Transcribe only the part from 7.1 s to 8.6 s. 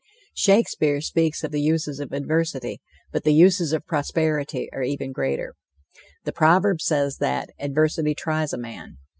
that "adversity tries a